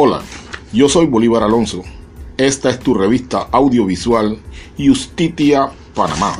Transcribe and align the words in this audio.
Hola, 0.00 0.22
yo 0.72 0.88
soy 0.88 1.06
Bolívar 1.06 1.42
Alonso. 1.42 1.82
Esta 2.36 2.70
es 2.70 2.78
tu 2.78 2.94
revista 2.94 3.48
audiovisual 3.50 4.38
Justitia 4.78 5.72
Panamá. 5.92 6.38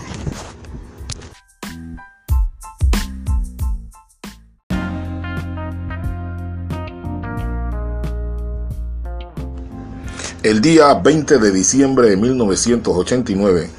El 10.44 10.60
día 10.60 10.94
20 10.94 11.38
de 11.38 11.50
diciembre 11.50 12.10
de 12.10 12.16
1989, 12.16 13.70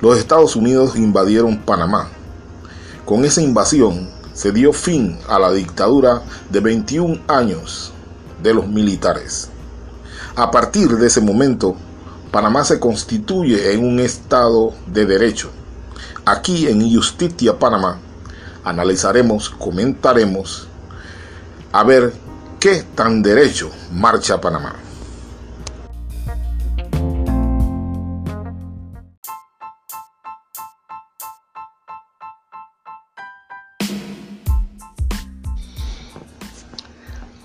los 0.00 0.18
Estados 0.18 0.56
Unidos 0.56 0.96
invadieron 0.96 1.58
Panamá. 1.58 2.08
Con 3.04 3.24
esa 3.24 3.40
invasión 3.40 4.10
se 4.32 4.50
dio 4.50 4.72
fin 4.72 5.16
a 5.28 5.38
la 5.38 5.52
dictadura 5.52 6.24
de 6.50 6.58
21 6.58 7.20
años 7.28 7.93
de 8.44 8.54
los 8.54 8.68
militares. 8.68 9.48
A 10.36 10.50
partir 10.50 10.90
de 10.96 11.06
ese 11.06 11.20
momento, 11.20 11.74
Panamá 12.30 12.62
se 12.62 12.78
constituye 12.78 13.72
en 13.72 13.84
un 13.84 13.98
estado 14.00 14.74
de 14.86 15.06
derecho. 15.06 15.50
Aquí 16.26 16.68
en 16.68 16.94
Justitia 16.94 17.58
Panamá 17.58 17.98
analizaremos, 18.62 19.48
comentaremos 19.48 20.68
a 21.72 21.84
ver 21.84 22.12
qué 22.60 22.84
tan 22.94 23.22
derecho 23.22 23.70
marcha 23.90 24.40
Panamá. 24.40 24.83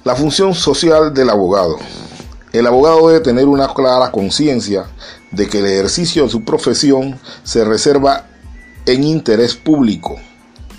La 0.05 0.15
función 0.15 0.55
social 0.55 1.13
del 1.13 1.29
abogado. 1.29 1.77
El 2.53 2.65
abogado 2.67 3.09
debe 3.09 3.19
tener 3.19 3.49
una 3.49 3.73
clara 3.73 4.11
conciencia 4.11 4.85
de 5.31 5.47
que 5.47 5.59
el 5.59 5.65
ejercicio 5.65 6.23
de 6.23 6.29
su 6.29 6.45
profesión 6.45 7.19
se 7.43 7.65
reserva 7.65 8.25
en 8.85 9.03
interés 9.03 9.55
público 9.55 10.15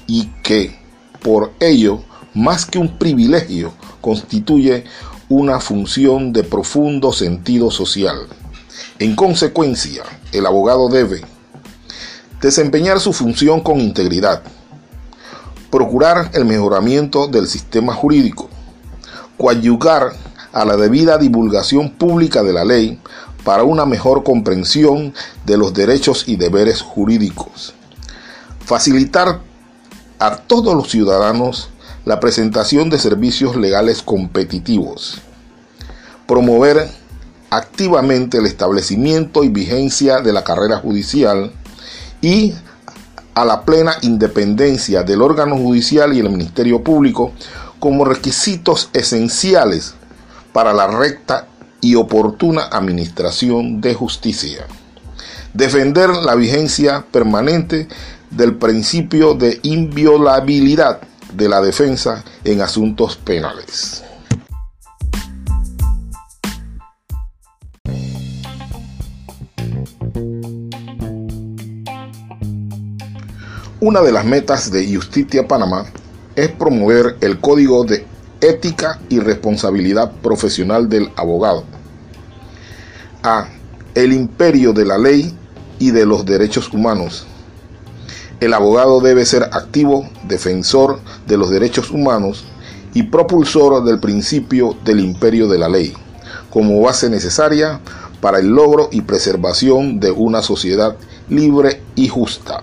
y 0.07 0.29
que, 0.43 0.75
por 1.23 1.53
ello, 1.61 2.03
más 2.33 2.65
que 2.65 2.79
un 2.79 2.99
privilegio, 2.99 3.75
constituye 4.01 4.85
una 5.29 5.61
función 5.61 6.33
de 6.33 6.43
profundo 6.43 7.13
sentido 7.13 7.71
social. 7.71 8.27
En 8.99 9.15
consecuencia, 9.17 10.03
el 10.33 10.47
abogado 10.47 10.89
debe 10.89 11.21
desempeñar 12.41 13.01
su 13.01 13.13
función 13.13 13.61
con 13.61 13.81
integridad, 13.81 14.43
procurar 15.71 16.31
el 16.33 16.47
mejoramiento 16.47 17.29
del 17.29 17.47
sistema 17.47 17.93
jurídico, 17.93 18.49
coadyugar 19.41 20.13
a 20.53 20.65
la 20.67 20.77
debida 20.77 21.17
divulgación 21.17 21.93
pública 21.93 22.43
de 22.43 22.53
la 22.53 22.63
ley 22.63 23.01
para 23.43 23.63
una 23.63 23.87
mejor 23.87 24.23
comprensión 24.23 25.15
de 25.47 25.57
los 25.57 25.73
derechos 25.73 26.25
y 26.27 26.37
deberes 26.37 26.83
jurídicos. 26.83 27.73
Facilitar 28.63 29.41
a 30.19 30.37
todos 30.37 30.75
los 30.75 30.91
ciudadanos 30.91 31.71
la 32.05 32.21
presentación 32.21 32.91
de 32.91 32.99
servicios 32.99 33.57
legales 33.57 34.03
competitivos. 34.03 35.23
Promover 36.27 36.91
activamente 37.49 38.39
el 38.39 38.47
establecimiento 38.47 39.43
y 39.43 39.49
vigencia 39.49 40.21
de 40.21 40.35
la 40.35 40.45
carrera 40.45 40.77
judicial 40.77 41.51
y 42.21 42.53
a 43.35 43.45
la 43.47 43.63
plena 43.63 43.95
independencia 44.03 45.03
del 45.03 45.23
órgano 45.23 45.57
judicial 45.57 46.13
y 46.13 46.21
el 46.21 46.29
Ministerio 46.29 46.85
Público 46.85 47.33
como 47.81 48.05
requisitos 48.05 48.91
esenciales 48.93 49.95
para 50.53 50.73
la 50.73 50.87
recta 50.87 51.49
y 51.81 51.97
oportuna 51.97 52.65
administración 52.71 53.81
de 53.81 53.95
justicia. 53.95 54.67
Defender 55.55 56.11
la 56.11 56.35
vigencia 56.37 57.05
permanente 57.11 57.89
del 58.31 58.57
principio 58.57 59.35
de 59.35 59.59
inviolabilidad 59.63 61.01
de 61.33 61.49
la 61.49 61.61
defensa 61.61 62.23
en 62.45 62.61
asuntos 62.61 63.17
penales. 63.17 64.05
Una 73.81 74.03
de 74.03 74.13
las 74.13 74.27
metas 74.27 74.71
de 74.71 74.95
Justicia 74.95 75.49
Panamá 75.49 75.87
es 76.37 76.49
promover 76.49 77.17
el 77.21 77.41
código 77.41 77.85
de 77.85 78.07
ética 78.41 79.01
y 79.09 79.21
responsabilidad 79.21 80.13
profesional 80.23 80.89
del 80.89 81.11
abogado. 81.17 81.65
A. 83.23 83.49
El 83.95 84.13
imperio 84.13 84.73
de 84.73 84.85
la 84.85 84.99
ley 84.99 85.35
y 85.79 85.91
de 85.91 86.07
los 86.07 86.25
derechos 86.25 86.73
humanos. 86.73 87.27
El 88.41 88.55
abogado 88.55 89.01
debe 89.01 89.27
ser 89.27 89.43
activo, 89.43 90.09
defensor 90.27 91.01
de 91.27 91.37
los 91.37 91.51
derechos 91.51 91.91
humanos 91.91 92.45
y 92.95 93.05
propulsor 93.05 93.85
del 93.85 94.01
principio 94.01 94.77
del 94.85 95.01
imperio 95.01 95.49
de 95.49 95.59
la 95.59 95.69
ley, 95.69 95.93
como 96.49 96.81
base 96.81 97.11
necesaria 97.11 97.81
para 98.21 98.39
el 98.39 98.49
logro 98.49 98.89
y 98.93 99.03
preservación 99.03 100.01
de 100.01 100.11
una 100.11 100.43
sociedad 100.43 100.97
libre 101.29 101.83
y 101.97 102.09
justa. 102.09 102.63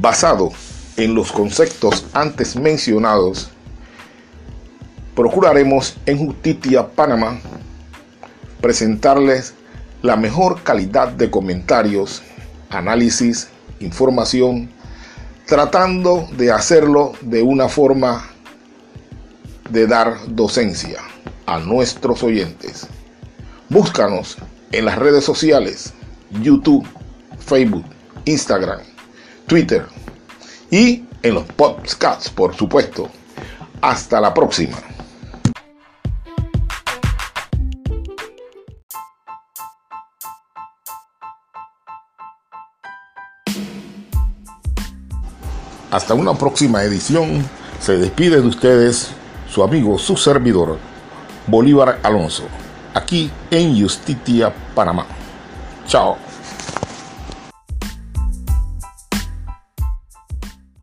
Basado 0.00 0.50
en 0.96 1.14
los 1.14 1.30
conceptos 1.30 2.06
antes 2.14 2.56
mencionados, 2.56 3.50
procuraremos 5.14 5.98
en 6.06 6.16
Justicia 6.16 6.88
Panamá 6.88 7.38
presentarles 8.62 9.52
la 10.00 10.16
mejor 10.16 10.62
calidad 10.62 11.08
de 11.08 11.30
comentarios, 11.30 12.22
análisis, 12.70 13.48
información, 13.80 14.70
tratando 15.46 16.26
de 16.32 16.50
hacerlo 16.50 17.12
de 17.20 17.42
una 17.42 17.68
forma 17.68 18.26
de 19.68 19.86
dar 19.86 20.16
docencia 20.28 21.02
a 21.44 21.58
nuestros 21.58 22.22
oyentes. 22.22 22.86
Búscanos 23.68 24.38
en 24.72 24.86
las 24.86 24.98
redes 24.98 25.26
sociales, 25.26 25.92
YouTube, 26.40 26.86
Facebook, 27.38 27.84
Instagram 28.24 28.89
Twitter 29.50 29.84
y 30.70 31.02
en 31.24 31.34
los 31.34 31.44
podcasts, 31.44 32.30
por 32.30 32.54
supuesto. 32.54 33.10
Hasta 33.80 34.20
la 34.20 34.32
próxima. 34.32 34.76
Hasta 45.90 46.14
una 46.14 46.34
próxima 46.34 46.84
edición. 46.84 47.44
Se 47.80 47.96
despide 47.98 48.40
de 48.40 48.46
ustedes 48.46 49.10
su 49.52 49.64
amigo, 49.64 49.98
su 49.98 50.16
servidor, 50.16 50.78
Bolívar 51.48 51.98
Alonso, 52.04 52.44
aquí 52.94 53.28
en 53.50 53.82
Justitia, 53.82 54.54
Panamá. 54.76 55.06
Chao. 55.88 56.29